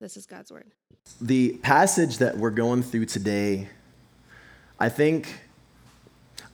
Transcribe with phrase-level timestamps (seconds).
[0.00, 0.70] This is God's word.
[1.20, 3.68] The passage that we're going through today,
[4.78, 5.40] I think,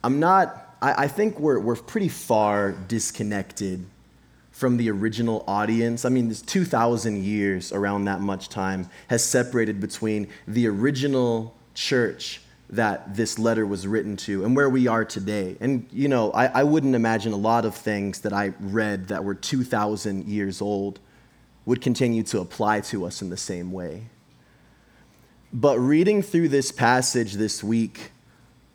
[0.03, 3.85] I'm not, I, I think we're, we're pretty far disconnected
[4.49, 6.05] from the original audience.
[6.05, 12.41] I mean, this 2,000 years, around that much time, has separated between the original church
[12.71, 15.55] that this letter was written to and where we are today.
[15.59, 19.23] And, you know, I, I wouldn't imagine a lot of things that I read that
[19.23, 20.99] were 2,000 years old
[21.65, 24.03] would continue to apply to us in the same way.
[25.51, 28.11] But reading through this passage this week,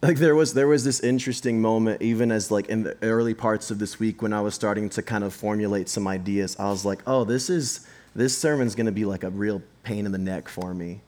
[0.02, 3.70] like there was there was this interesting moment even as like in the early parts
[3.70, 6.56] of this week when I was starting to kind of formulate some ideas.
[6.58, 10.06] I was like, "Oh, this is this sermon's going to be like a real pain
[10.06, 11.02] in the neck for me."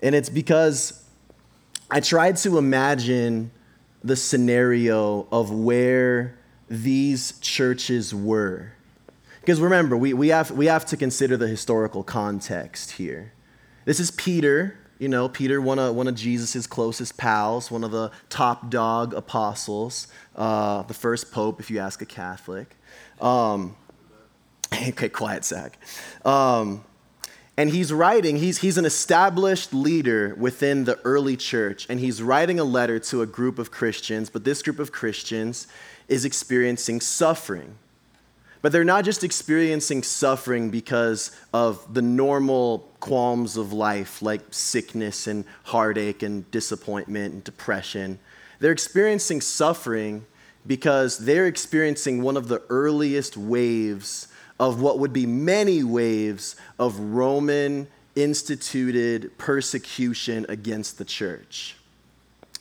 [0.00, 1.02] And it's because
[1.90, 3.50] I tried to imagine
[4.04, 8.72] the scenario of where these churches were
[9.48, 13.32] because remember, we, we, have, we have to consider the historical context here.
[13.86, 17.90] This is Peter, you know, Peter, one of, one of Jesus' closest pals, one of
[17.90, 22.76] the top dog apostles, uh, the first pope, if you ask a Catholic.
[23.22, 23.74] Um,
[24.74, 25.78] okay, quiet, Zach.
[26.26, 26.84] Um,
[27.56, 32.60] and he's writing, he's, he's an established leader within the early church, and he's writing
[32.60, 35.68] a letter to a group of Christians, but this group of Christians
[36.06, 37.78] is experiencing suffering.
[38.60, 45.26] But they're not just experiencing suffering because of the normal qualms of life, like sickness
[45.26, 48.18] and heartache and disappointment and depression.
[48.58, 50.26] They're experiencing suffering
[50.66, 56.98] because they're experiencing one of the earliest waves of what would be many waves of
[56.98, 57.86] Roman
[58.16, 61.76] instituted persecution against the church.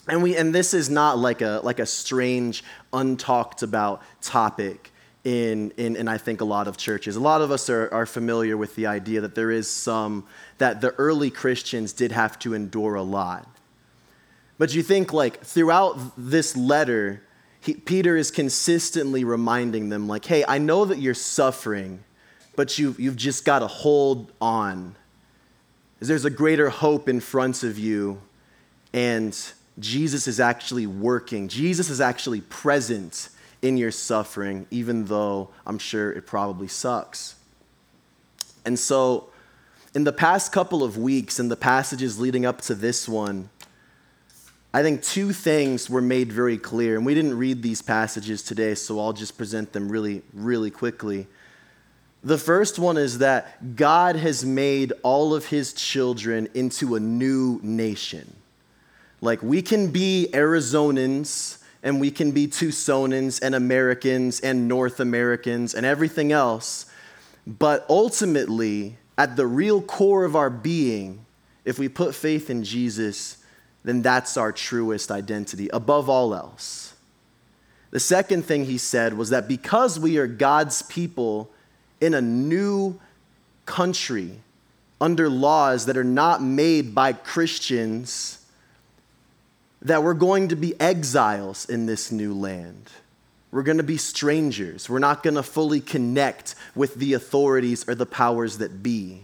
[0.07, 2.63] And, we, and this is not like a, like a strange,
[2.93, 4.91] untalked about topic
[5.27, 7.17] in, in, in I think a lot of churches.
[7.17, 10.25] A lot of us are, are familiar with the idea that there is some,
[10.57, 13.45] that the early Christians did have to endure a lot.
[14.57, 17.23] But you think, like, throughout this letter,
[17.59, 22.05] he, Peter is consistently reminding them, like, hey, I know that you're suffering,
[22.55, 24.95] but you, you've just got to hold on.
[25.99, 28.21] There's a greater hope in front of you,
[28.93, 29.37] and
[29.77, 31.49] Jesus is actually working.
[31.49, 33.27] Jesus is actually present
[33.61, 37.35] in your suffering, even though I'm sure it probably sucks.
[38.65, 39.29] And so,
[39.95, 43.49] in the past couple of weeks, in the passages leading up to this one,
[44.73, 46.97] I think two things were made very clear.
[46.97, 51.27] And we didn't read these passages today, so I'll just present them really, really quickly.
[52.23, 57.59] The first one is that God has made all of his children into a new
[57.63, 58.35] nation.
[59.21, 65.73] Like we can be Arizonans and we can be Tucsonans and Americans and North Americans
[65.73, 66.85] and everything else.
[67.45, 71.25] But ultimately, at the real core of our being,
[71.65, 73.37] if we put faith in Jesus,
[73.83, 76.93] then that's our truest identity above all else.
[77.91, 81.49] The second thing he said was that because we are God's people
[82.01, 82.99] in a new
[83.65, 84.41] country
[84.99, 88.45] under laws that are not made by Christians,
[89.81, 92.89] that we're going to be exiles in this new land.
[93.51, 94.89] We're going to be strangers.
[94.89, 99.21] We're not going to fully connect with the authorities or the powers that be.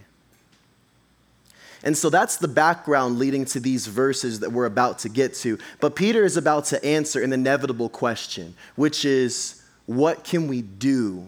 [1.84, 5.58] And so that's the background leading to these verses that we're about to get to.
[5.82, 11.28] But Peter is about to answer an inevitable question, which is what can we do?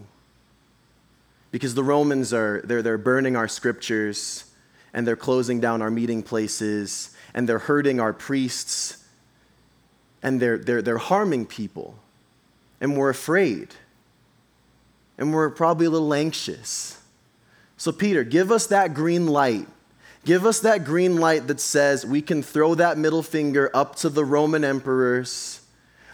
[1.50, 4.44] Because the Romans are they're, they're burning our scriptures
[4.94, 9.04] and they're closing down our meeting places and they're hurting our priests
[10.22, 11.94] and they're, they're, they're harming people,
[12.80, 13.68] and we're afraid,
[15.18, 16.98] and we're probably a little anxious.
[17.76, 19.68] So, Peter, give us that green light.
[20.24, 24.08] Give us that green light that says we can throw that middle finger up to
[24.08, 25.60] the Roman emperors.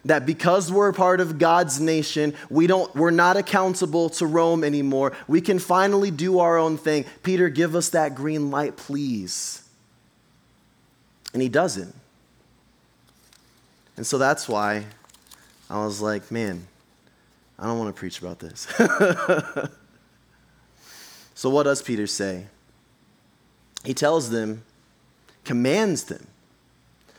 [0.04, 4.64] That because we're a part of God's nation, we don't, we're not accountable to Rome
[4.64, 5.16] anymore.
[5.28, 7.04] We can finally do our own thing.
[7.22, 9.62] Peter, give us that green light, please.
[11.32, 11.94] And he doesn't.
[13.96, 14.86] And so that's why
[15.68, 16.66] I was like, man,
[17.58, 18.66] I don't want to preach about this.
[21.34, 22.46] so, what does Peter say?
[23.84, 24.64] He tells them,
[25.44, 26.26] commands them,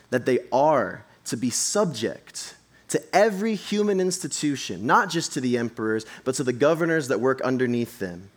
[0.10, 2.56] that they are to be subject
[2.90, 7.42] to every human institution, not just to the emperors, but to the governors that work
[7.42, 8.30] underneath them,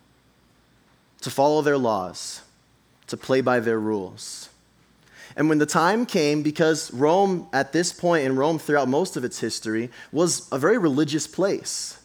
[1.20, 2.42] to follow their laws,
[3.08, 4.48] to play by their rules.
[5.36, 9.24] And when the time came, because Rome at this point, and Rome throughout most of
[9.24, 11.98] its history, was a very religious place.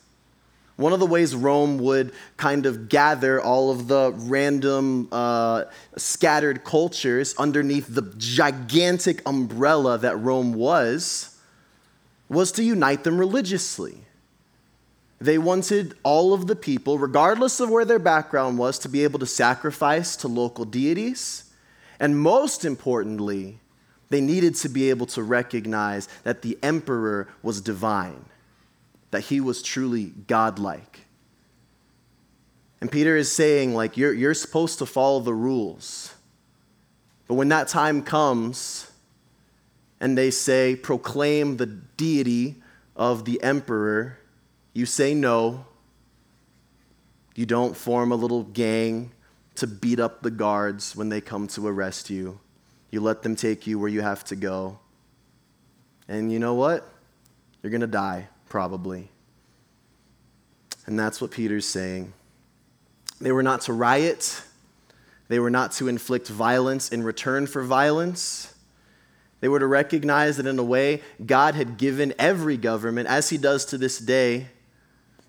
[0.75, 6.63] One of the ways Rome would kind of gather all of the random uh, scattered
[6.63, 11.37] cultures underneath the gigantic umbrella that Rome was
[12.29, 13.97] was to unite them religiously.
[15.19, 19.19] They wanted all of the people, regardless of where their background was, to be able
[19.19, 21.50] to sacrifice to local deities.
[22.01, 23.59] And most importantly,
[24.09, 28.25] they needed to be able to recognize that the emperor was divine,
[29.11, 31.01] that he was truly godlike.
[32.81, 36.15] And Peter is saying, like, you're, you're supposed to follow the rules.
[37.27, 38.89] But when that time comes,
[39.99, 42.55] and they say, proclaim the deity
[42.95, 44.17] of the emperor,
[44.73, 45.67] you say no.
[47.35, 49.11] You don't form a little gang
[49.55, 52.39] to beat up the guards when they come to arrest you.
[52.89, 54.79] You let them take you where you have to go.
[56.07, 56.87] And you know what?
[57.61, 59.09] You're going to die, probably.
[60.85, 62.13] And that's what Peter's saying.
[63.19, 64.41] They were not to riot,
[65.27, 68.53] they were not to inflict violence in return for violence.
[69.39, 73.37] They were to recognize that, in a way, God had given every government, as He
[73.37, 74.47] does to this day,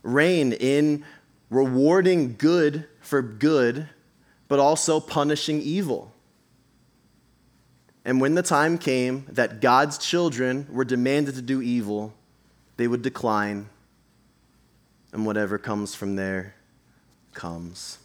[0.03, 1.05] reign in
[1.49, 3.89] rewarding good for good,
[4.53, 6.13] but also punishing evil.
[8.05, 12.13] And when the time came that God's children were demanded to do evil,
[12.77, 13.71] they would decline,
[15.11, 16.55] and whatever comes from there
[17.33, 17.97] comes.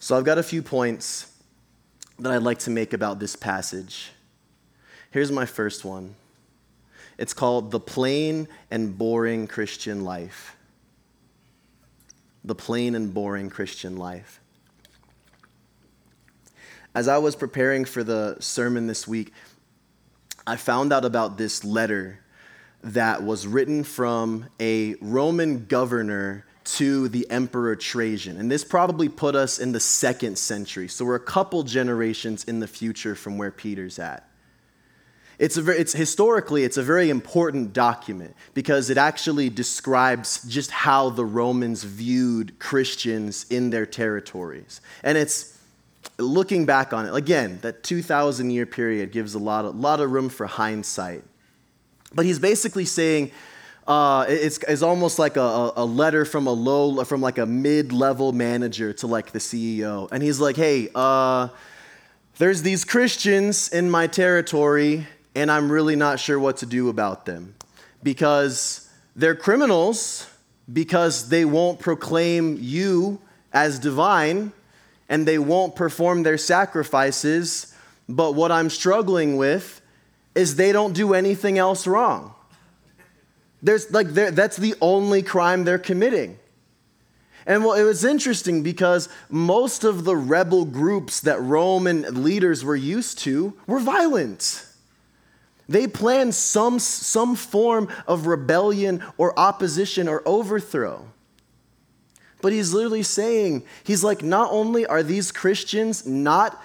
[0.00, 1.32] So I've got a few points
[2.18, 4.10] that I'd like to make about this passage.
[5.12, 6.16] Here's my first one
[7.16, 10.56] it's called The Plain and Boring Christian Life.
[12.42, 14.40] The Plain and Boring Christian Life.
[16.94, 19.32] As I was preparing for the sermon this week,
[20.46, 22.20] I found out about this letter
[22.82, 28.36] that was written from a Roman governor to the Emperor Trajan.
[28.36, 30.86] And this probably put us in the second century.
[30.88, 34.28] So we're a couple generations in the future from where Peter's at.
[35.38, 41.08] It's, a it's historically it's a very important document because it actually describes just how
[41.10, 44.80] the Romans viewed Christians in their territories.
[45.02, 45.58] And it's
[46.18, 50.10] looking back on it again, that 2000 year period gives a lot of, lot of
[50.10, 51.22] room for hindsight.
[52.14, 53.30] But he's basically saying
[53.86, 58.32] uh, it's, it's almost like a, a letter from a low from like a mid-level
[58.32, 60.10] manager to like the CEO.
[60.12, 61.48] And he's like, hey, uh,
[62.38, 67.26] there's these Christians in my territory and I'm really not sure what to do about
[67.26, 67.54] them
[68.02, 70.28] because they're criminals
[70.72, 73.20] because they won't proclaim you
[73.52, 74.52] as divine
[75.12, 77.74] and they won't perform their sacrifices.
[78.08, 79.82] But what I'm struggling with
[80.34, 82.34] is they don't do anything else wrong.
[83.62, 86.38] There's like that's the only crime they're committing.
[87.44, 92.74] And well, it was interesting because most of the rebel groups that Roman leaders were
[92.74, 94.64] used to were violent.
[95.68, 101.11] They planned some, some form of rebellion or opposition or overthrow.
[102.42, 106.62] But he's literally saying, he's like, not only are these Christians not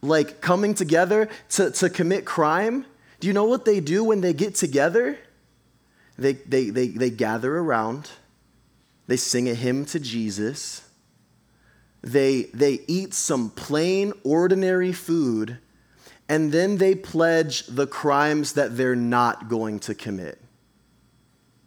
[0.00, 2.86] like coming together to, to commit crime,
[3.20, 5.18] do you know what they do when they get together?
[6.18, 8.10] They, they, they, they gather around,
[9.06, 10.88] they sing a hymn to Jesus,
[12.02, 15.58] they, they eat some plain, ordinary food
[16.32, 20.40] and then they pledge the crimes that they're not going to commit.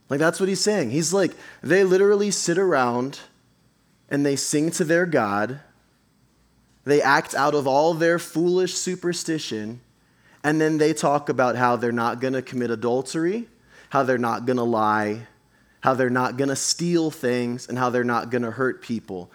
[0.10, 0.90] Like, that's what he's saying.
[0.90, 3.20] He's like, they literally sit around
[4.10, 5.60] and they sing to their God.
[6.84, 9.82] They act out of all their foolish superstition.
[10.44, 13.48] And then they talk about how they're not going to commit adultery,
[13.90, 15.28] how they're not going to lie,
[15.82, 19.32] how they're not going to steal things, and how they're not going to hurt people.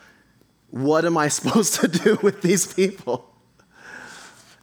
[0.71, 3.27] What am I supposed to do with these people?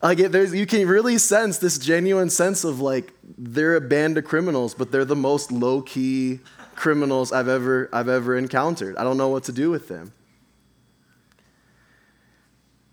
[0.01, 4.25] Like there's, you can really sense this genuine sense of like they're a band of
[4.25, 6.39] criminals, but they're the most low key
[6.77, 8.95] criminals I've ever I've ever encountered.
[8.95, 10.13] I don't know what to do with them.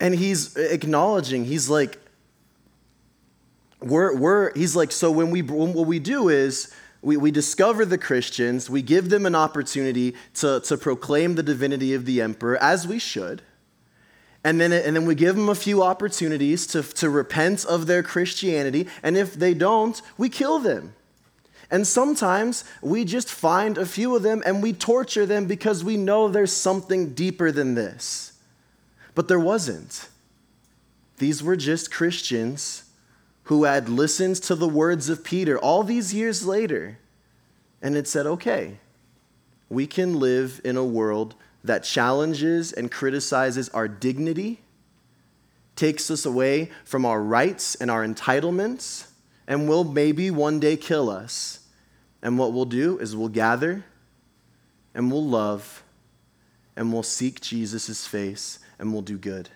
[0.00, 1.98] And he's acknowledging, he's like,
[3.80, 7.98] we're, we're he's like, so when we what we do is we, we discover the
[7.98, 12.88] Christians, we give them an opportunity to, to proclaim the divinity of the emperor, as
[12.88, 13.42] we should.
[14.42, 18.02] And then, and then we give them a few opportunities to, to repent of their
[18.02, 18.88] Christianity.
[19.02, 20.94] And if they don't, we kill them.
[21.70, 25.96] And sometimes we just find a few of them and we torture them because we
[25.96, 28.32] know there's something deeper than this.
[29.14, 30.08] But there wasn't.
[31.18, 32.84] These were just Christians
[33.44, 36.98] who had listened to the words of Peter all these years later
[37.82, 38.78] and had said, okay,
[39.68, 44.60] we can live in a world that challenges and criticizes our dignity,
[45.76, 49.06] takes us away from our rights and our entitlements,
[49.46, 51.60] and will maybe one day kill us.
[52.22, 53.84] And what we'll do is we'll gather
[54.94, 55.82] and we'll love
[56.76, 59.50] and we'll seek Jesus' face and we'll do good.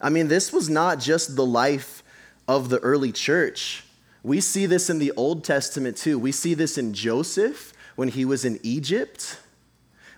[0.00, 2.02] I mean, this was not just the life
[2.46, 3.84] of the early church.
[4.22, 6.18] We see this in the Old Testament too.
[6.18, 9.38] We see this in Joseph when he was in Egypt.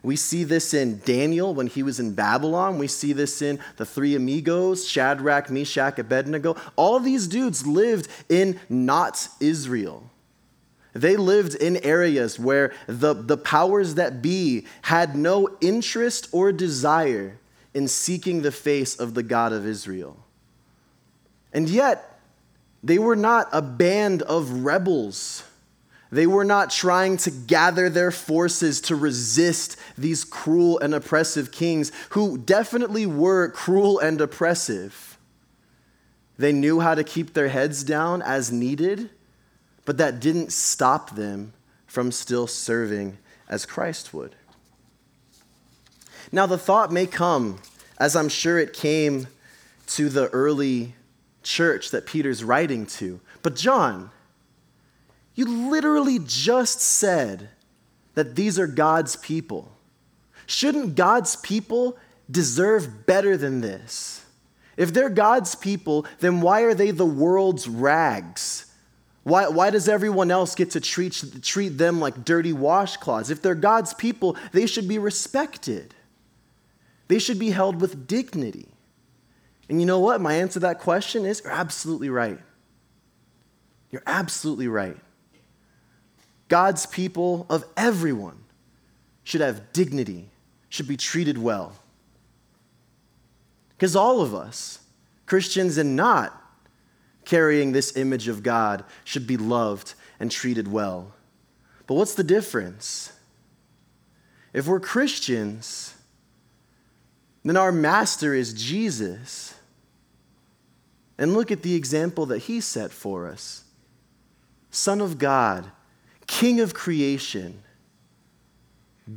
[0.07, 2.79] We see this in Daniel when he was in Babylon.
[2.79, 6.55] We see this in the three amigos, Shadrach, Meshach, Abednego.
[6.77, 10.09] All these dudes lived in not Israel.
[10.93, 17.41] They lived in areas where the, the powers that be had no interest or desire
[17.75, 20.17] in seeking the face of the God of Israel.
[21.53, 22.21] And yet,
[22.81, 25.43] they were not a band of rebels
[26.17, 31.93] they were not trying to gather their forces to resist these cruel and oppressive kings
[32.11, 35.19] who definitely were cruel and oppressive.
[36.39, 39.11] They knew how to keep their heads down as needed,
[39.85, 41.53] but that didn't stop them
[41.87, 44.35] from still serving as Christ would.
[46.33, 47.59] Now, the thought may come,
[47.99, 49.27] as I'm sure it came
[49.89, 50.95] to the early
[51.43, 54.11] church that Peter's writing to, but John,
[55.37, 57.51] you literally just said
[58.15, 59.71] that these are God's people.
[60.47, 64.25] Shouldn't God's people deserve better than this?
[64.77, 68.67] If they're God's people, then why are they the world's rags?
[69.23, 73.31] Why, why does everyone else get to treat, treat them like dirty washcloths?
[73.31, 75.95] If they're God's people, they should be respected.
[77.09, 78.69] They should be held with dignity.
[79.69, 80.21] And you know what?
[80.21, 82.39] My answer to that question is you're absolutely right.
[83.91, 84.97] You're absolutely right.
[86.49, 88.45] God's people of everyone
[89.25, 90.31] should have dignity,
[90.69, 91.77] should be treated well.
[93.71, 94.79] Because all of us,
[95.27, 96.41] Christians and not
[97.25, 101.13] carrying this image of God, should be loved and treated well.
[101.87, 103.13] But what's the difference?
[104.53, 105.95] If we're Christians,
[107.45, 109.55] then our master is Jesus.
[111.19, 113.65] And look at the example that he set for us
[114.71, 115.71] Son of God
[116.27, 117.63] king of creation,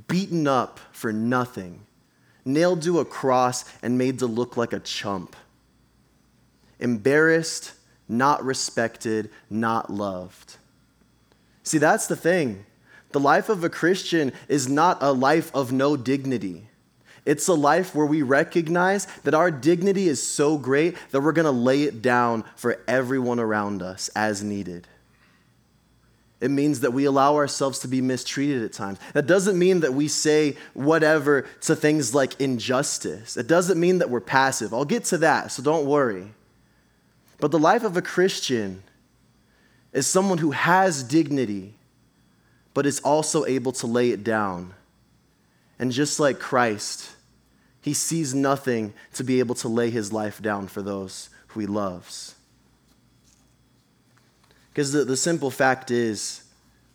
[0.08, 1.86] beaten up for nothing,
[2.46, 5.36] nailed to a cross and made to look like a chump,
[6.80, 7.74] embarrassed,
[8.08, 10.58] not respected, not loved.
[11.64, 12.66] See, that's the thing.
[13.12, 16.70] The life of a Christian is not a life of no dignity.
[17.26, 21.46] It's a life where we recognize that our dignity is so great that we're going
[21.46, 24.88] to lay it down for everyone around us as needed.
[26.42, 28.98] It means that we allow ourselves to be mistreated at times.
[29.14, 33.36] That doesn't mean that we say whatever to things like injustice.
[33.36, 34.74] It doesn't mean that we're passive.
[34.74, 36.32] I'll get to that, so don't worry.
[37.40, 38.84] But the life of a Christian
[39.92, 41.74] is someone who has dignity,
[42.74, 44.74] but is also able to lay it down.
[45.78, 47.12] And just like Christ,
[47.82, 51.66] he sees nothing to be able to lay his life down for those who he
[51.66, 52.36] loves.
[54.80, 56.42] Because the, the simple fact is,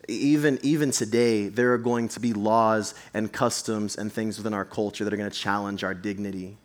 [0.09, 4.65] even, even today, there are going to be laws and customs and things within our
[4.65, 6.57] culture that are going to challenge our dignity.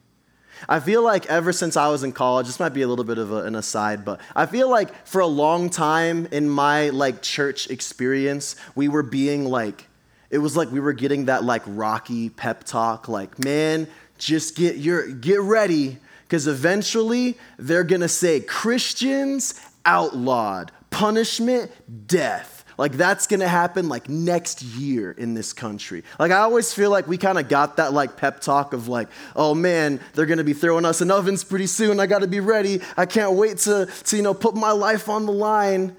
[0.70, 3.18] I feel like ever since I was in college, this might be a little bit
[3.18, 7.22] of a, an aside, but I feel like for a long time in my like
[7.22, 9.90] church experience, we were being like,
[10.30, 14.78] it was like we were getting that like rocky pep talk, like, man, just get
[14.78, 21.72] your get ready, because eventually they're gonna say Christians outlawed, punishment,
[22.08, 22.60] death.
[22.80, 26.06] Like that's gonna happen like next year in this country.
[26.18, 29.10] Like I always feel like we kind of got that like pep talk of like,
[29.36, 32.00] oh man, they're gonna be throwing us in ovens pretty soon.
[32.00, 32.80] I gotta be ready.
[32.96, 35.98] I can't wait to, to you know, put my life on the line.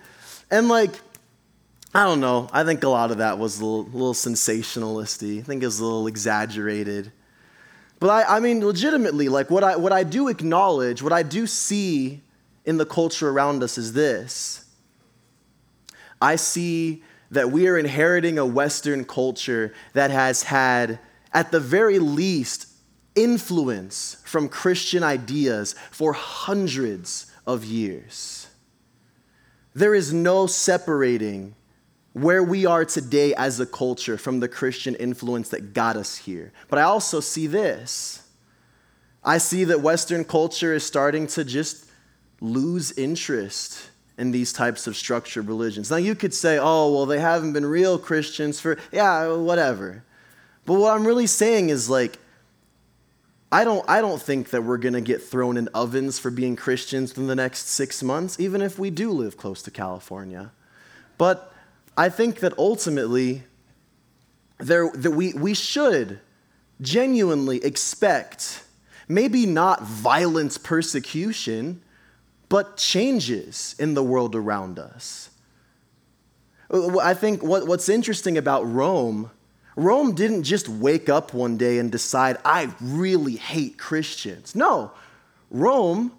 [0.51, 0.93] And like,
[1.95, 2.49] I don't know.
[2.51, 5.41] I think a lot of that was a little, little sensationalisty.
[5.41, 7.13] I think it was a little exaggerated.
[7.99, 11.47] But I, I mean, legitimately, like what I, what I do acknowledge, what I do
[11.47, 12.23] see
[12.65, 14.65] in the culture around us is this
[16.21, 20.99] I see that we are inheriting a Western culture that has had,
[21.33, 22.67] at the very least,
[23.15, 28.49] influence from Christian ideas for hundreds of years.
[29.75, 31.55] There is no separating
[32.13, 36.53] where we are today as a culture from the Christian influence that got us here.
[36.69, 38.23] But I also see this.
[39.23, 41.87] I see that Western culture is starting to just
[42.41, 43.90] lose interest
[44.21, 45.91] in these types of structured religions.
[45.91, 50.05] Now, you could say, oh, well, they haven't been real Christians for, yeah, whatever.
[50.67, 52.19] But what I'm really saying is like,
[53.51, 56.55] I don't, I don't think that we're going to get thrown in ovens for being
[56.55, 60.53] Christians in the next six months, even if we do live close to California.
[61.17, 61.53] But
[61.97, 63.45] I think that ultimately,
[64.59, 66.21] there, that we, we should
[66.81, 68.65] genuinely expect
[69.09, 71.83] maybe not violent persecution,
[72.51, 75.31] but changes in the world around us.
[76.71, 79.31] I think what, what's interesting about Rome
[79.77, 84.55] Rome didn't just wake up one day and decide, I really hate Christians.
[84.55, 84.91] No,
[85.51, 86.13] Rome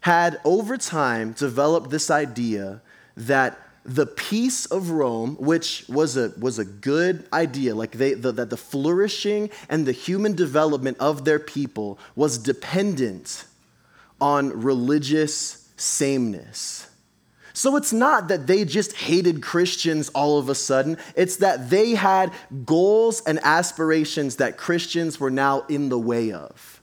[0.00, 2.82] had over time developed this idea
[3.16, 8.32] that the peace of Rome, which was a, was a good idea, like they, the,
[8.32, 13.44] that the flourishing and the human development of their people was dependent
[14.22, 16.88] on religious sameness.
[17.54, 21.90] So it's not that they just hated Christians all of a sudden, it's that they
[21.96, 22.32] had
[22.64, 26.80] goals and aspirations that Christians were now in the way of.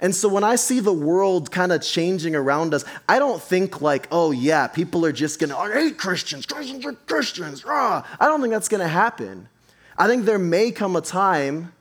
[0.00, 3.80] And so when I see the world kind of changing around us, I don't think
[3.80, 7.64] like, oh yeah, people are just gonna, I hate Christians, Christians are Christians.
[7.64, 8.06] Rah.
[8.20, 9.48] I don't think that's gonna happen.
[9.96, 11.72] I think there may come a time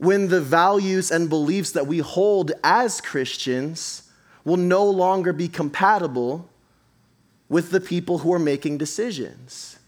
[0.00, 4.10] when the values and beliefs that we hold as Christians
[4.44, 6.48] will no longer be compatible
[7.50, 9.78] with the people who are making decisions.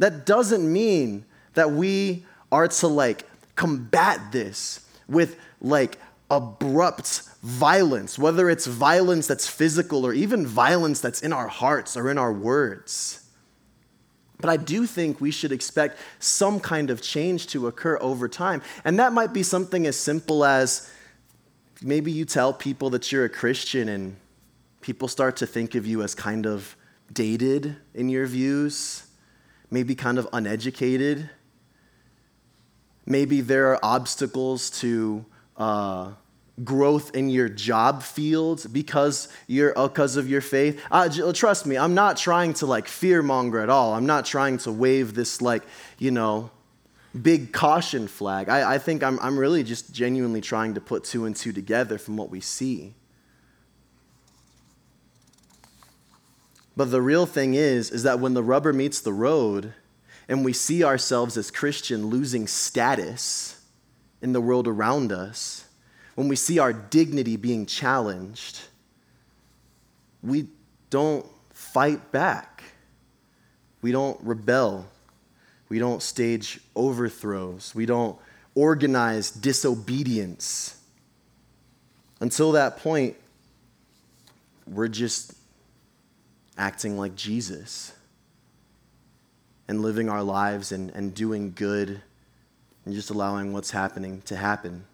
[0.00, 5.98] That doesn't mean that we are to like combat this with like
[6.32, 12.10] abrupt violence, whether it's violence that's physical or even violence that's in our hearts or
[12.10, 13.23] in our words.
[14.44, 18.60] But I do think we should expect some kind of change to occur over time.
[18.84, 20.92] And that might be something as simple as
[21.80, 24.16] maybe you tell people that you're a Christian and
[24.82, 26.76] people start to think of you as kind of
[27.10, 29.06] dated in your views,
[29.70, 31.30] maybe kind of uneducated.
[33.06, 35.24] Maybe there are obstacles to
[35.56, 36.10] uh,
[36.62, 40.80] growth in your job field because you're because of your faith.
[40.90, 43.94] Uh, trust me, I'm not trying to like fear monger at all.
[43.94, 45.64] I'm not trying to wave this like
[45.98, 46.50] you know
[47.20, 48.48] big caution flag.
[48.48, 51.98] I, I think I'm, I'm really just genuinely trying to put two and two together
[51.98, 52.94] from what we see.
[56.76, 59.74] But the real thing is, is that when the rubber meets the road
[60.28, 63.60] and we see ourselves as Christian losing status
[64.20, 65.63] in the world around us,
[66.14, 68.60] when we see our dignity being challenged,
[70.22, 70.48] we
[70.90, 72.62] don't fight back.
[73.82, 74.86] We don't rebel.
[75.68, 77.74] We don't stage overthrows.
[77.74, 78.18] We don't
[78.54, 80.78] organize disobedience.
[82.20, 83.16] Until that point,
[84.66, 85.34] we're just
[86.56, 87.92] acting like Jesus
[89.66, 92.00] and living our lives and, and doing good
[92.84, 94.84] and just allowing what's happening to happen.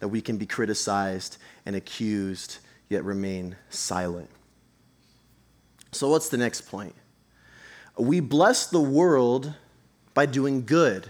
[0.00, 2.58] That we can be criticized and accused,
[2.88, 4.30] yet remain silent.
[5.92, 6.94] So, what's the next point?
[7.98, 9.52] We bless the world
[10.14, 11.08] by doing good.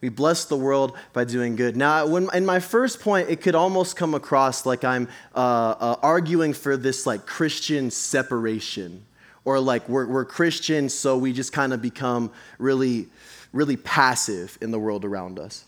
[0.00, 1.76] We bless the world by doing good.
[1.76, 5.96] Now, when, in my first point, it could almost come across like I'm uh, uh,
[6.02, 9.04] arguing for this like Christian separation,
[9.44, 13.08] or like we're, we're Christians, so we just kind of become really,
[13.52, 15.64] really passive in the world around us.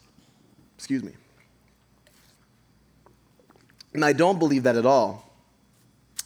[0.79, 1.13] Excuse me.
[3.95, 5.29] And I don't believe that at all.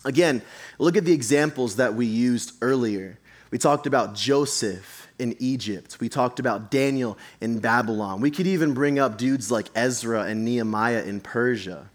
[0.04, 0.42] Again,
[0.78, 3.18] look at the examples that we used earlier.
[3.50, 5.98] We talked about Joseph in Egypt.
[6.00, 8.20] We talked about Daniel in Babylon.
[8.20, 11.88] We could even bring up dudes like Ezra and Nehemiah in Persia.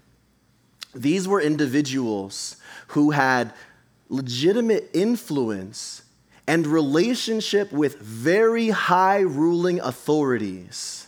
[0.94, 2.56] These were individuals
[2.88, 3.52] who had
[4.08, 6.02] legitimate influence
[6.46, 11.01] and relationship with very high ruling authorities.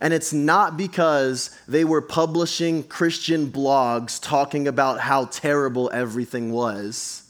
[0.00, 7.24] And it's not because they were publishing Christian blogs talking about how terrible everything was.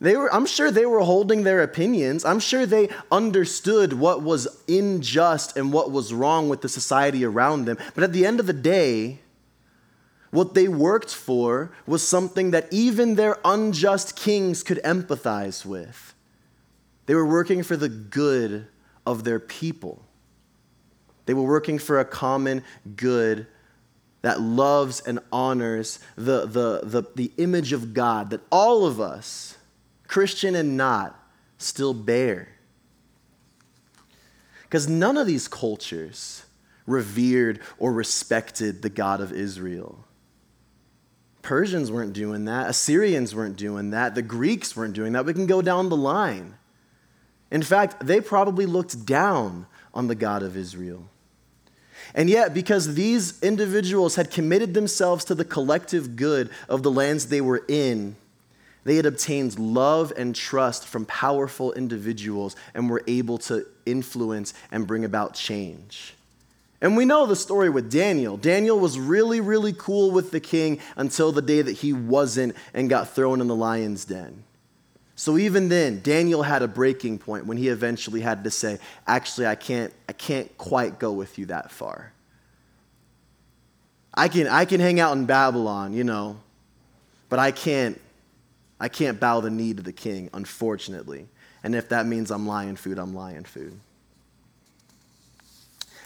[0.00, 2.24] They were, I'm sure they were holding their opinions.
[2.24, 7.64] I'm sure they understood what was unjust and what was wrong with the society around
[7.66, 7.78] them.
[7.94, 9.20] But at the end of the day,
[10.32, 16.14] what they worked for was something that even their unjust kings could empathize with.
[17.06, 18.66] They were working for the good
[19.06, 20.02] of their people.
[21.26, 22.64] They were working for a common
[22.96, 23.46] good
[24.22, 29.56] that loves and honors the, the, the, the image of God that all of us,
[30.06, 31.18] Christian and not,
[31.58, 32.48] still bear.
[34.62, 36.44] Because none of these cultures
[36.86, 40.04] revered or respected the God of Israel.
[41.42, 42.70] Persians weren't doing that.
[42.70, 44.14] Assyrians weren't doing that.
[44.14, 45.26] The Greeks weren't doing that.
[45.26, 46.54] We can go down the line.
[47.50, 51.08] In fact, they probably looked down on the God of Israel.
[52.14, 57.26] And yet, because these individuals had committed themselves to the collective good of the lands
[57.26, 58.16] they were in,
[58.84, 64.86] they had obtained love and trust from powerful individuals and were able to influence and
[64.86, 66.14] bring about change.
[66.80, 68.36] And we know the story with Daniel.
[68.36, 72.90] Daniel was really, really cool with the king until the day that he wasn't and
[72.90, 74.42] got thrown in the lion's den.
[75.14, 79.46] So even then, Daniel had a breaking point when he eventually had to say, actually,
[79.46, 82.12] I can't, I can't quite go with you that far.
[84.14, 86.38] I can, I can hang out in Babylon, you know,
[87.28, 88.00] but I can't,
[88.80, 91.28] I can't bow the knee to the king, unfortunately.
[91.62, 93.78] And if that means I'm lion food, I'm lion food.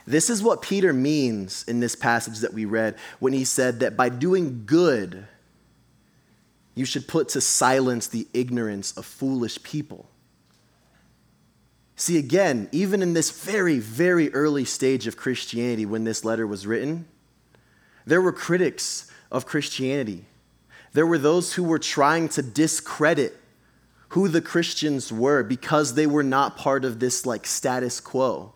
[0.06, 3.96] This is what Peter means in this passage that we read when he said that
[3.96, 5.26] by doing good,
[6.76, 10.08] you should put to silence the ignorance of foolish people.
[11.96, 16.66] See, again, even in this very, very early stage of Christianity, when this letter was
[16.66, 17.08] written,
[18.04, 20.26] there were critics of Christianity.
[20.92, 23.40] There were those who were trying to discredit
[24.10, 28.52] who the Christians were because they were not part of this like status quo.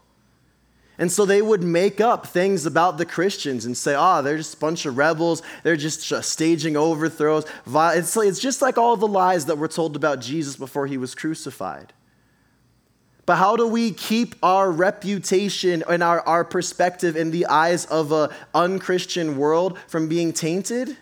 [1.01, 4.55] And so they would make up things about the Christians and say, oh, they're just
[4.55, 5.43] a bunch of rebels.
[5.63, 7.47] They're just uh, staging overthrows.
[7.67, 11.15] It's, it's just like all the lies that were told about Jesus before he was
[11.15, 11.95] crucified.
[13.25, 18.13] But how do we keep our reputation and our, our perspective in the eyes of
[18.13, 20.99] an unchristian world from being tainted?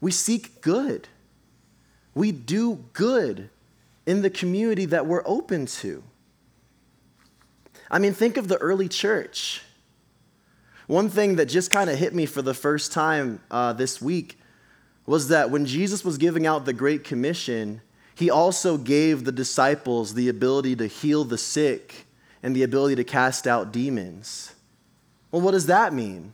[0.00, 1.08] We seek good.
[2.14, 3.50] We do good
[4.06, 6.04] in the community that we're open to.
[7.90, 9.62] I mean, think of the early church.
[10.86, 14.38] One thing that just kind of hit me for the first time uh, this week
[15.04, 17.80] was that when Jesus was giving out the Great Commission,
[18.14, 22.06] he also gave the disciples the ability to heal the sick
[22.42, 24.54] and the ability to cast out demons.
[25.30, 26.32] Well, what does that mean?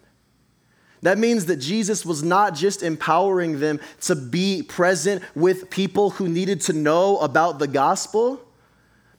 [1.02, 6.28] That means that Jesus was not just empowering them to be present with people who
[6.28, 8.40] needed to know about the gospel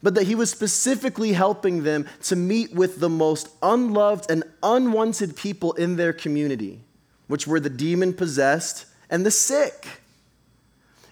[0.04, 5.34] but that he was specifically helping them to meet with the most unloved and unwanted
[5.34, 6.78] people in their community,
[7.26, 9.88] which were the demon possessed and the sick.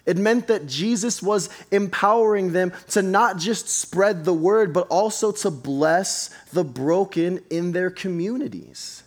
[0.05, 5.31] It meant that Jesus was empowering them to not just spread the word, but also
[5.31, 9.01] to bless the broken in their communities.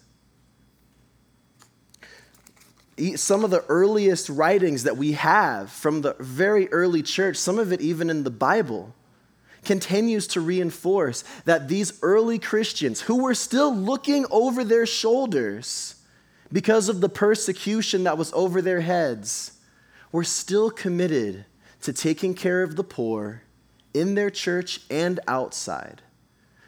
[3.15, 7.73] Some of the earliest writings that we have from the very early church, some of
[7.73, 8.93] it even in the Bible,
[9.67, 15.97] continues to reinforce that these early Christians who were still looking over their shoulders
[16.53, 19.59] because of the persecution that was over their heads
[20.13, 21.45] were still committed
[21.83, 23.43] to taking care of the poor
[23.93, 26.01] in their church and outside.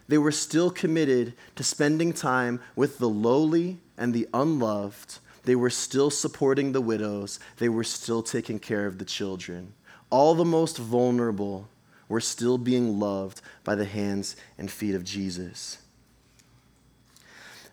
[0.08, 5.18] They were still committed to spending time with the lowly and the unloved.
[5.44, 7.38] They were still supporting the widows.
[7.58, 9.74] They were still taking care of the children.
[10.10, 11.68] All the most vulnerable
[12.08, 15.78] we're still being loved by the hands and feet of Jesus.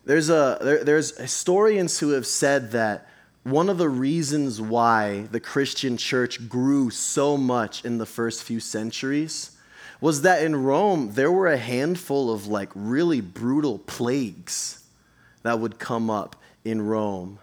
[0.06, 3.08] There's, a, there, there's historians who have said that
[3.44, 8.60] one of the reasons why the Christian church grew so much in the first few
[8.60, 9.52] centuries
[10.02, 14.84] was that in Rome there were a handful of like really brutal plagues
[15.44, 17.40] that would come up in Rome.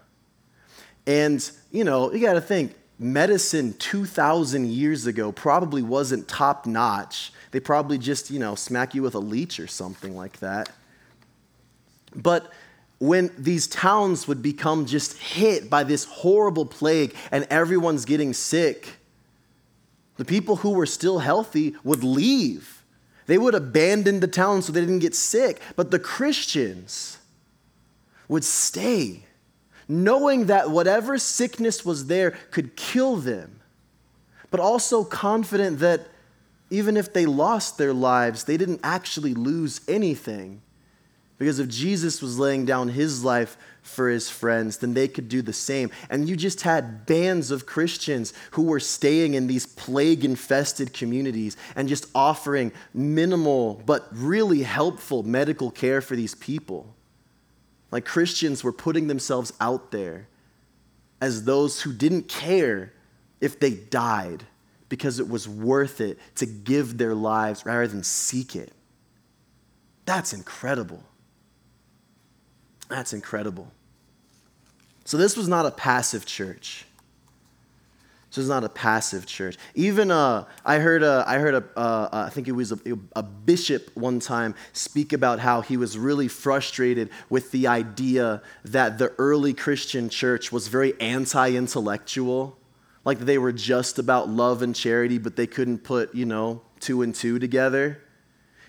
[1.07, 7.33] And, you know, you got to think medicine 2,000 years ago probably wasn't top notch.
[7.51, 10.69] They probably just, you know, smack you with a leech or something like that.
[12.15, 12.51] But
[12.99, 18.97] when these towns would become just hit by this horrible plague and everyone's getting sick,
[20.17, 22.83] the people who were still healthy would leave.
[23.25, 25.59] They would abandon the town so they didn't get sick.
[25.75, 27.17] But the Christians
[28.27, 29.23] would stay
[29.93, 33.59] knowing that whatever sickness was there could kill them,
[34.51, 36.07] but also confident that
[36.69, 40.61] even if they lost their lives, they didn't actually lose anything
[41.37, 45.41] Because if Jesus was laying down his life for his friends, then they could do
[45.41, 45.91] the same.
[46.09, 51.57] And you just had bands of Christians who were staying in these plague infested communities
[51.75, 56.95] and just offering minimal but really helpful medical care for these people.
[57.93, 60.27] Like Christians were putting themselves out there
[61.21, 62.91] as those who didn't care
[63.39, 64.43] if they died
[64.89, 68.73] because it was worth it to give their lives rather than seek it.
[70.05, 71.03] That's incredible.
[72.89, 73.71] That's incredible.
[75.05, 76.87] So, this was not a passive church.
[78.33, 79.57] This was not a passive church.
[79.75, 82.79] Even uh, I heard, a, I heard a, uh, uh, I think it was a,
[83.15, 88.97] a bishop one time speak about how he was really frustrated with the idea that
[88.97, 92.57] the early Christian church was very anti intellectual.
[93.05, 97.03] Like they were just about love and charity, but they couldn't put, you know, two
[97.03, 98.01] and two together.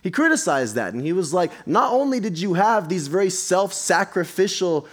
[0.02, 3.72] He criticized that and he was like, not only did you have these very self
[3.72, 4.86] sacrificial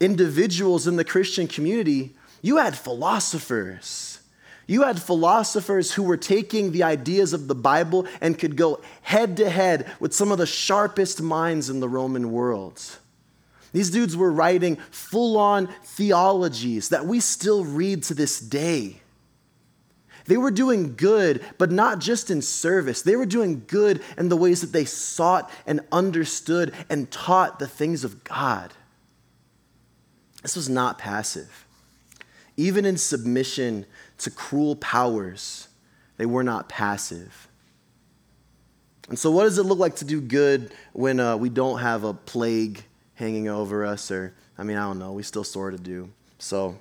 [0.00, 4.20] individuals in the Christian community, you had philosophers.
[4.66, 9.36] You had philosophers who were taking the ideas of the Bible and could go head
[9.38, 12.80] to head with some of the sharpest minds in the Roman world.
[13.72, 18.96] These dudes were writing full on theologies that we still read to this day.
[20.26, 23.02] They were doing good, but not just in service.
[23.02, 27.66] They were doing good in the ways that they sought and understood and taught the
[27.66, 28.72] things of God.
[30.42, 31.66] This was not passive.
[32.60, 33.86] Even in submission
[34.18, 35.68] to cruel powers,
[36.18, 37.48] they were not passive.
[39.08, 42.04] And so, what does it look like to do good when uh, we don't have
[42.04, 44.10] a plague hanging over us?
[44.10, 46.10] Or, I mean, I don't know, we still sort of do.
[46.38, 46.76] So,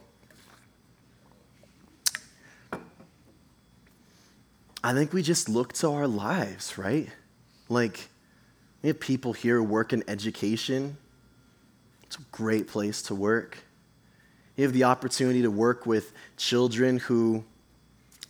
[4.84, 7.08] I think we just look to our lives, right?
[7.70, 8.10] Like,
[8.82, 10.98] we have people here work in education.
[12.04, 13.60] It's a great place to work.
[14.60, 17.46] You have the opportunity to work with children who,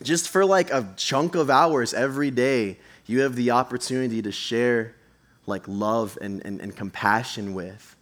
[0.03, 4.93] just for like a chunk of hours every day, you have the opportunity to share
[5.47, 7.95] like love and, and, and compassion with.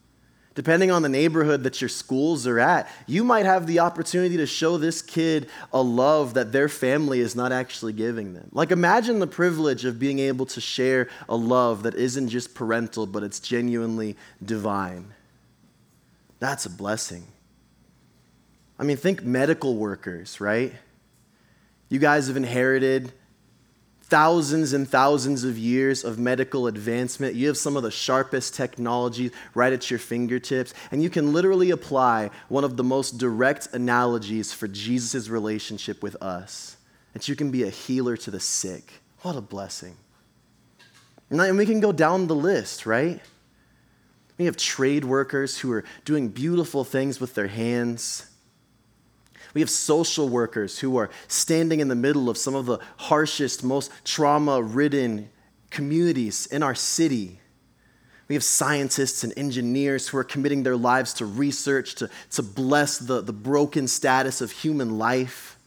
[0.55, 4.45] Depending on the neighborhood that your schools are at, you might have the opportunity to
[4.45, 8.49] show this kid a love that their family is not actually giving them.
[8.51, 13.05] Like, imagine the privilege of being able to share a love that isn't just parental,
[13.05, 15.13] but it's genuinely divine.
[16.39, 17.25] That's a blessing.
[18.79, 20.73] I mean, think medical workers, right?
[21.89, 23.11] You guys have inherited
[24.01, 27.35] thousands and thousands of years of medical advancement.
[27.35, 31.71] You have some of the sharpest technology right at your fingertips, and you can literally
[31.71, 36.77] apply one of the most direct analogies for Jesus' relationship with us
[37.13, 38.93] that you can be a healer to the sick.
[39.23, 39.97] What a blessing.
[41.29, 43.19] And we can go down the list, right?
[44.37, 48.29] We have trade workers who are doing beautiful things with their hands.
[49.53, 53.63] We have social workers who are standing in the middle of some of the harshest,
[53.63, 55.29] most trauma ridden
[55.69, 57.39] communities in our city.
[58.27, 62.97] We have scientists and engineers who are committing their lives to research, to, to bless
[62.97, 65.57] the, the broken status of human life.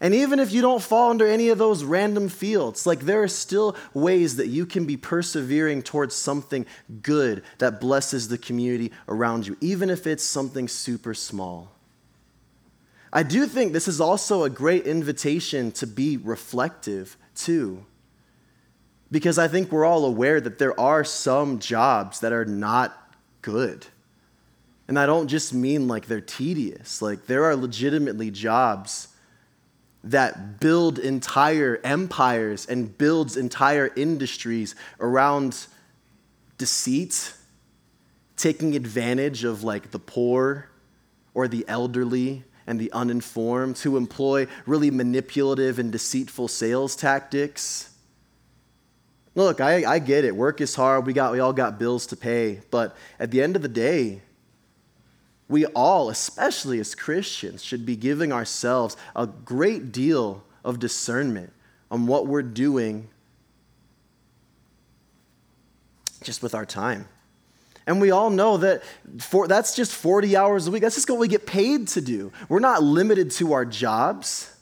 [0.00, 3.28] And even if you don't fall under any of those random fields, like there are
[3.28, 6.64] still ways that you can be persevering towards something
[7.02, 11.70] good that blesses the community around you, even if it's something super small.
[13.12, 17.84] I do think this is also a great invitation to be reflective, too.
[19.10, 23.86] Because I think we're all aware that there are some jobs that are not good.
[24.86, 29.08] And I don't just mean like they're tedious, like, there are legitimately jobs
[30.02, 35.66] that build entire empires and builds entire industries around
[36.58, 37.34] deceit,
[38.36, 40.70] taking advantage of like the poor
[41.34, 47.90] or the elderly and the uninformed, who employ really manipulative and deceitful sales tactics.
[49.34, 50.36] Look, I, I get it.
[50.36, 51.04] Work is hard.
[51.04, 52.60] We, got, we all got bills to pay.
[52.70, 54.22] But at the end of the day,
[55.48, 61.52] we all, especially as Christians, should be giving ourselves a great deal of discernment
[61.90, 63.08] on what we're doing
[66.22, 67.08] just with our time.
[67.90, 68.84] And we all know that
[69.18, 70.82] for, that's just 40 hours a week.
[70.82, 72.30] That's just what we get paid to do.
[72.48, 74.54] We're not limited to our jobs.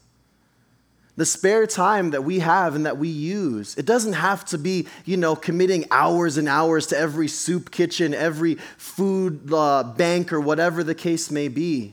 [1.16, 4.88] The spare time that we have and that we use, it doesn't have to be,
[5.04, 10.40] you know, committing hours and hours to every soup kitchen, every food uh, bank, or
[10.40, 11.92] whatever the case may be.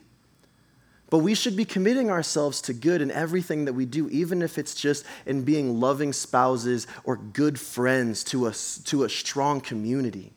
[1.10, 4.58] But we should be committing ourselves to good in everything that we do, even if
[4.58, 8.54] it's just in being loving spouses or good friends to a,
[8.86, 10.32] to a strong community.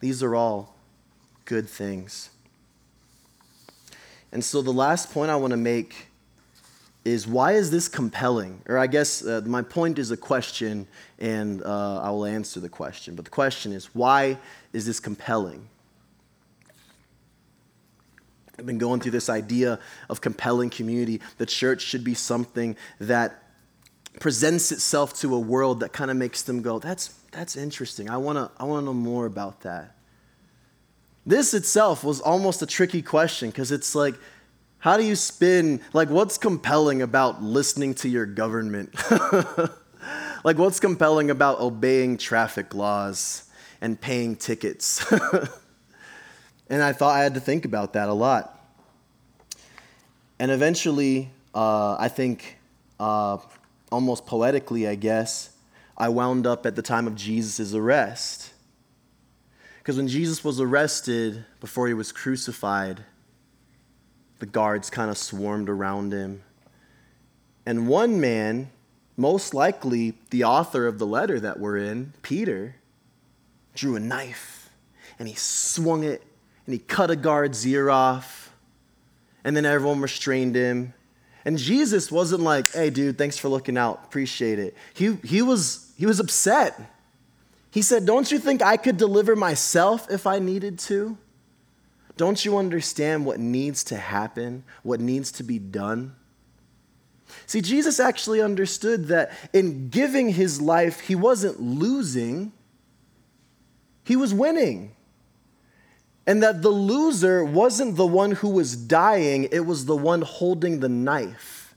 [0.00, 0.74] These are all
[1.44, 2.30] good things.
[4.30, 6.08] And so the last point I want to make
[7.04, 8.60] is why is this compelling?
[8.68, 10.86] Or I guess uh, my point is a question,
[11.18, 13.14] and uh, I will answer the question.
[13.14, 14.38] But the question is why
[14.72, 15.68] is this compelling?
[18.58, 19.78] I've been going through this idea
[20.10, 21.20] of compelling community.
[21.38, 23.42] The church should be something that
[24.18, 28.10] presents itself to a world that kind of makes them go, that's, that's interesting.
[28.10, 29.94] I want to I wanna know more about that.
[31.26, 34.14] This itself was almost a tricky question because it's like,
[34.78, 38.94] how do you spin, like, what's compelling about listening to your government?
[40.44, 45.04] like, what's compelling about obeying traffic laws and paying tickets?
[46.70, 48.54] and I thought I had to think about that a lot.
[50.38, 52.56] And eventually, uh, I think,
[53.00, 53.38] uh,
[53.90, 55.50] almost poetically, I guess,
[55.98, 58.52] I wound up at the time of Jesus' arrest.
[59.78, 63.04] Because when Jesus was arrested before he was crucified,
[64.38, 66.42] the guards kind of swarmed around him.
[67.66, 68.70] And one man,
[69.16, 72.76] most likely the author of the letter that we're in, Peter,
[73.74, 74.70] drew a knife
[75.18, 76.22] and he swung it
[76.64, 78.52] and he cut a guard's ear off.
[79.42, 80.94] And then everyone restrained him.
[81.44, 84.00] And Jesus wasn't like, hey, dude, thanks for looking out.
[84.04, 84.76] Appreciate it.
[84.94, 86.78] He, he, was, he was upset.
[87.70, 91.16] He said, Don't you think I could deliver myself if I needed to?
[92.16, 96.16] Don't you understand what needs to happen, what needs to be done?
[97.46, 102.52] See, Jesus actually understood that in giving his life, he wasn't losing,
[104.02, 104.96] he was winning.
[106.28, 110.80] And that the loser wasn't the one who was dying, it was the one holding
[110.80, 111.74] the knife.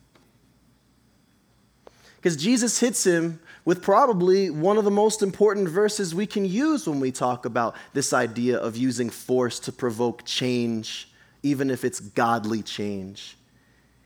[2.17, 6.85] Because Jesus hits him with probably one of the most important verses we can use
[6.85, 11.09] when we talk about this idea of using force to provoke change,
[11.43, 13.37] even if it's godly change.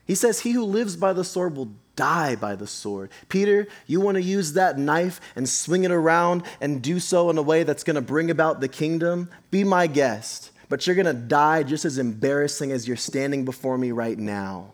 [0.06, 3.10] He says, He who lives by the sword will die by the sword.
[3.28, 7.38] Peter, you want to use that knife and swing it around and do so in
[7.38, 9.30] a way that's going to bring about the kingdom?
[9.50, 10.52] Be my guest.
[10.68, 14.72] But you're going to die just as embarrassing as you're standing before me right now.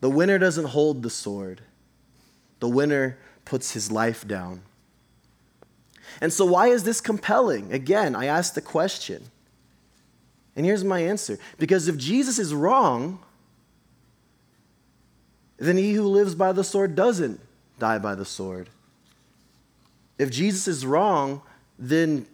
[0.00, 1.62] The winner doesn't hold the sword.
[2.60, 4.62] The winner puts his life down.
[6.20, 7.72] And so, why is this compelling?
[7.72, 9.24] Again, I ask the question.
[10.56, 13.18] And here's my answer because if Jesus is wrong,
[15.64, 17.40] then he who lives by the sword doesn't
[17.78, 18.68] die by the sword.
[20.18, 21.42] If Jesus is wrong,
[21.78, 22.26] then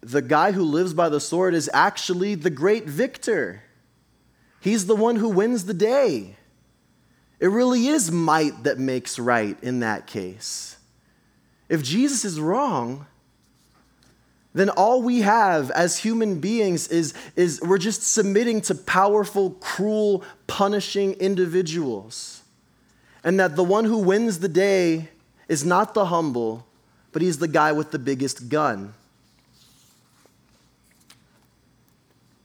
[0.00, 3.62] the guy who lives by the sword is actually the great victor.
[4.60, 6.36] He's the one who wins the day.
[7.40, 10.76] It really is might that makes right in that case.
[11.68, 13.06] If Jesus is wrong,
[14.54, 20.24] then all we have as human beings is, is we're just submitting to powerful, cruel,
[20.46, 22.42] punishing individuals.
[23.28, 25.10] And that the one who wins the day
[25.48, 26.66] is not the humble,
[27.12, 28.94] but he's the guy with the biggest gun.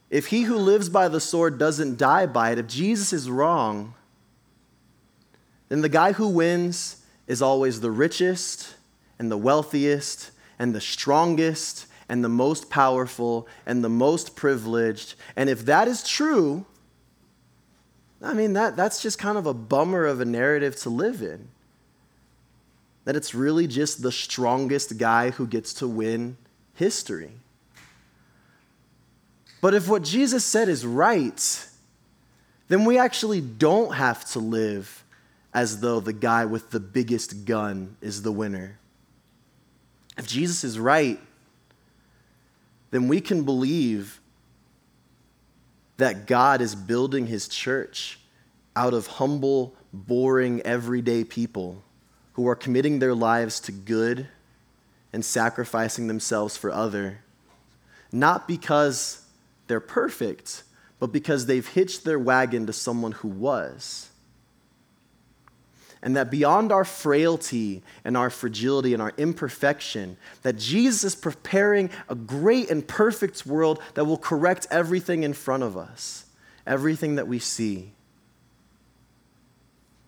[0.10, 3.94] If he who lives by the sword doesn't die by it, if Jesus is wrong,
[5.70, 8.76] then the guy who wins is always the richest
[9.18, 15.16] and the wealthiest and the strongest and the most powerful and the most privileged.
[15.38, 16.66] And if that is true,
[18.24, 21.50] I mean, that, that's just kind of a bummer of a narrative to live in.
[23.04, 26.38] That it's really just the strongest guy who gets to win
[26.74, 27.32] history.
[29.60, 31.68] But if what Jesus said is right,
[32.70, 35.04] then we actually don't have to live
[35.54, 38.80] as though the guy with the biggest gun is the winner.
[40.18, 41.20] If Jesus is right,
[42.92, 44.20] then we can believe
[46.04, 48.20] that God is building his church
[48.76, 51.82] out of humble, boring, everyday people
[52.34, 54.28] who are committing their lives to good
[55.14, 57.20] and sacrificing themselves for other,
[58.12, 59.26] not because
[59.68, 60.64] they're perfect,
[61.00, 64.10] but because they've hitched their wagon to someone who was
[66.04, 71.90] and that beyond our frailty and our fragility and our imperfection, that Jesus is preparing
[72.10, 76.26] a great and perfect world that will correct everything in front of us,
[76.68, 77.94] everything that we see.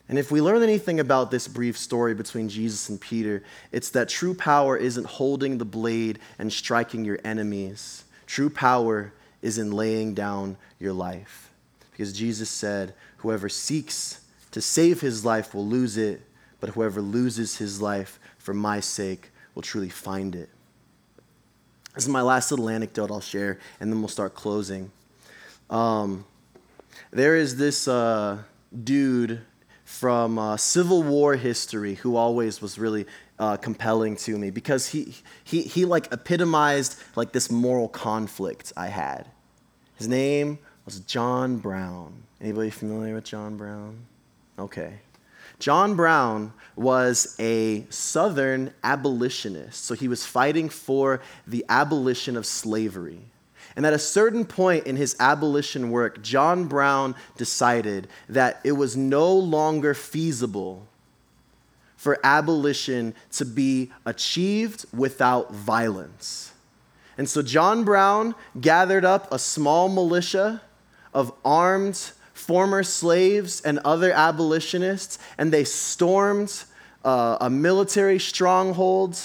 [0.10, 3.42] And if we learn anything about this brief story between Jesus and Peter,
[3.72, 8.04] it's that true power isn't holding the blade and striking your enemies.
[8.28, 11.52] True power is in laying down your life.
[11.92, 14.25] because Jesus said, Whoever seeks
[14.56, 16.22] to save his life will lose it,
[16.62, 20.50] but whoever loses his life for my sake will truly find it.
[21.94, 24.94] This is my last little anecdote I'll share, and then we'll start closing.
[25.70, 26.24] Um,
[27.12, 28.44] there is this uh,
[28.82, 29.42] dude
[29.84, 33.06] from uh, Civil War history who always was really
[33.38, 38.88] uh, compelling to me because he, he, he like epitomized like this moral conflict I
[38.88, 39.28] had.
[39.98, 42.24] His name was John Brown.
[42.40, 44.06] Anybody familiar with John Brown?
[44.58, 45.00] Okay.
[45.60, 53.22] John Brown was a Southern abolitionist, so he was fighting for the abolition of slavery.
[53.76, 58.96] And at a certain point in his abolition work, John Brown decided that it was
[58.96, 60.88] no longer feasible
[61.98, 66.54] for abolition to be achieved without violence.
[67.18, 70.62] And so John Brown gathered up a small militia
[71.14, 76.66] of armed former slaves and other abolitionists, and they stormed
[77.04, 79.18] uh, a military stronghold.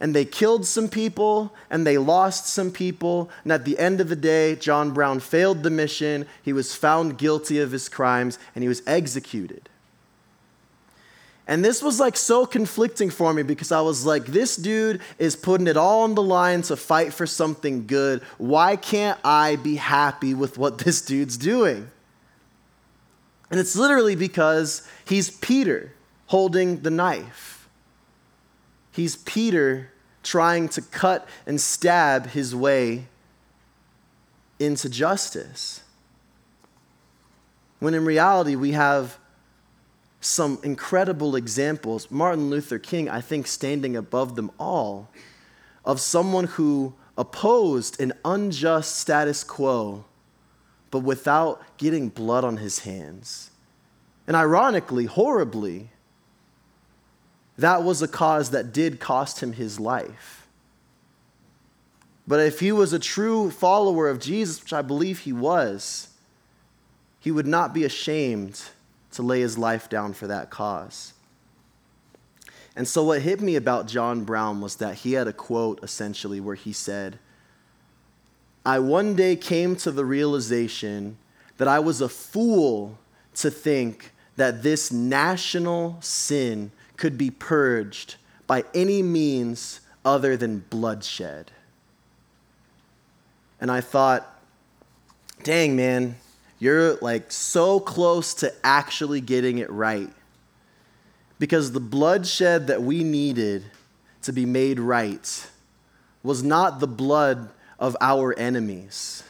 [0.00, 3.30] And they killed some people and they lost some people.
[3.42, 6.24] And at the end of the day, John Brown failed the mission.
[6.40, 9.68] He was found guilty of his crimes and he was executed.
[11.48, 15.34] And this was like so conflicting for me because I was like, this dude is
[15.34, 18.22] putting it all on the line to fight for something good.
[18.36, 21.90] Why can't I be happy with what this dude's doing?
[23.50, 25.94] And it's literally because he's Peter
[26.26, 27.66] holding the knife.
[28.92, 29.90] He's Peter
[30.22, 33.06] trying to cut and stab his way
[34.58, 35.82] into justice.
[37.78, 39.16] When in reality, we have
[40.20, 42.10] some incredible examples.
[42.10, 45.10] Martin Luther King, I think, standing above them all,
[45.84, 50.04] of someone who opposed an unjust status quo,
[50.90, 53.50] but without getting blood on his hands.
[54.26, 55.90] And ironically, horribly,
[57.56, 60.46] that was a cause that did cost him his life.
[62.26, 66.08] But if he was a true follower of Jesus, which I believe he was,
[67.18, 68.62] he would not be ashamed
[69.18, 71.12] to lay his life down for that cause.
[72.76, 76.38] And so, what hit me about John Brown was that he had a quote essentially
[76.38, 77.18] where he said,
[78.64, 81.16] I one day came to the realization
[81.56, 82.96] that I was a fool
[83.34, 88.14] to think that this national sin could be purged
[88.46, 91.50] by any means other than bloodshed.
[93.60, 94.40] And I thought,
[95.42, 96.18] dang, man,
[96.58, 100.10] you're like so close to actually getting it right.
[101.38, 103.64] Because the bloodshed that we needed
[104.22, 105.46] to be made right
[106.22, 109.22] was not the blood of our enemies.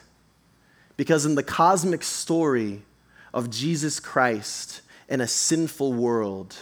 [0.97, 2.83] Because in the cosmic story
[3.35, 6.57] of Jesus Christ in a sinful world,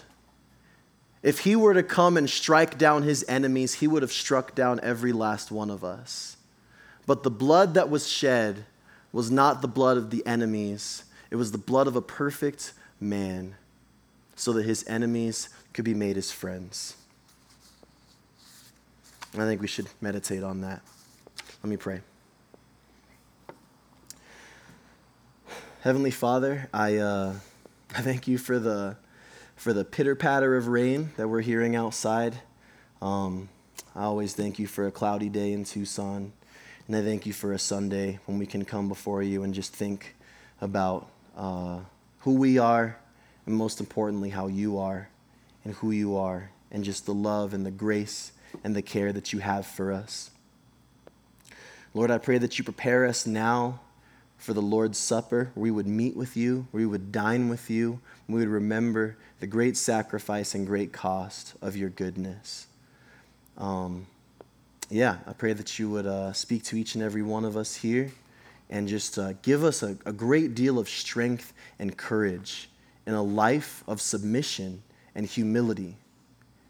[1.23, 4.81] if he were to come and strike down his enemies, he would have struck down
[4.83, 6.37] every last one of us.
[7.07, 8.65] But the blood that was shed
[9.17, 13.55] was not the blood of the enemies, it was the blood of a perfect man,
[14.35, 16.97] so that his enemies could be made his friends.
[19.33, 20.83] I think we should meditate on that.
[21.63, 22.03] Let me pray.
[25.81, 27.37] Heavenly Father, I, uh,
[27.95, 28.99] I thank you for the,
[29.57, 32.41] for the pitter patter of rain that we're hearing outside.
[33.01, 33.49] Um,
[33.95, 36.35] I always thank you for a cloudy day in Tucson.
[36.87, 39.75] And I thank you for a Sunday when we can come before you and just
[39.75, 40.15] think
[40.61, 41.81] about uh,
[42.21, 42.97] who we are,
[43.45, 45.09] and most importantly, how you are
[45.65, 48.31] and who you are, and just the love and the grace
[48.63, 50.31] and the care that you have for us.
[51.93, 53.81] Lord, I pray that you prepare us now
[54.39, 58.39] for the Lord's Supper, we would meet with you, we would dine with you, we
[58.41, 62.67] would remember the great sacrifice and great cost of your goodness.
[63.57, 64.07] Um,
[64.89, 67.75] yeah, I pray that you would uh, speak to each and every one of us
[67.75, 68.13] here
[68.71, 72.69] and just uh, give us a, a great deal of strength and courage
[73.07, 74.83] in a life of submission
[75.15, 75.97] and humility.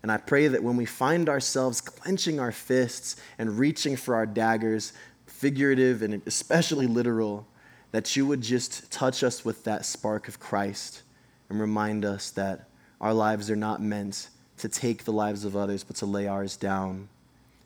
[0.02, 4.26] And I pray that when we find ourselves clenching our fists and reaching for our
[4.26, 4.92] daggers,
[5.26, 7.46] figurative and especially literal,
[7.92, 11.02] that you would just touch us with that spark of Christ
[11.48, 12.68] and remind us that
[13.00, 16.56] our lives are not meant to take the lives of others, but to lay ours
[16.56, 17.08] down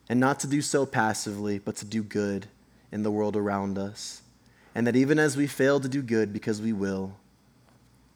[0.09, 2.47] and not to do so passively, but to do good
[2.91, 4.21] in the world around us.
[4.73, 7.15] And that even as we fail to do good, because we will,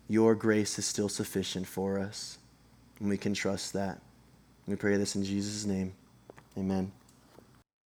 [0.07, 2.37] your grace is still sufficient for us.
[2.99, 3.99] And we can trust that.
[4.67, 5.93] We pray this in Jesus' name.
[6.57, 6.91] Amen.